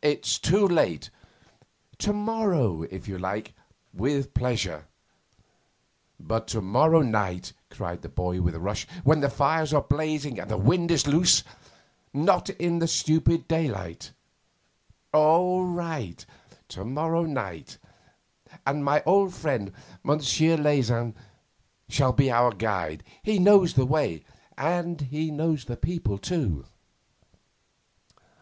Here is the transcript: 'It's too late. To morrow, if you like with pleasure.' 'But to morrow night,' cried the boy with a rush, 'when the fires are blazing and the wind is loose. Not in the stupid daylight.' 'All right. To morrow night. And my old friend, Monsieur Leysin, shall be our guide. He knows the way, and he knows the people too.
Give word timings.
'It's 0.00 0.38
too 0.38 0.66
late. 0.66 1.10
To 1.98 2.14
morrow, 2.14 2.80
if 2.84 3.06
you 3.06 3.18
like 3.18 3.52
with 3.92 4.32
pleasure.' 4.32 4.86
'But 6.18 6.46
to 6.48 6.62
morrow 6.62 7.02
night,' 7.02 7.52
cried 7.68 8.00
the 8.00 8.08
boy 8.08 8.40
with 8.40 8.54
a 8.54 8.58
rush, 8.58 8.86
'when 9.04 9.20
the 9.20 9.28
fires 9.28 9.74
are 9.74 9.82
blazing 9.82 10.40
and 10.40 10.50
the 10.50 10.56
wind 10.56 10.90
is 10.90 11.06
loose. 11.06 11.42
Not 12.14 12.48
in 12.48 12.78
the 12.78 12.88
stupid 12.88 13.46
daylight.' 13.46 14.12
'All 15.12 15.66
right. 15.66 16.24
To 16.68 16.86
morrow 16.86 17.24
night. 17.24 17.76
And 18.66 18.82
my 18.86 19.02
old 19.04 19.34
friend, 19.34 19.72
Monsieur 20.02 20.56
Leysin, 20.56 21.14
shall 21.90 22.14
be 22.14 22.30
our 22.30 22.52
guide. 22.52 23.04
He 23.22 23.38
knows 23.38 23.74
the 23.74 23.84
way, 23.84 24.24
and 24.56 25.02
he 25.02 25.30
knows 25.30 25.66
the 25.66 25.76
people 25.76 26.16
too. 26.16 26.64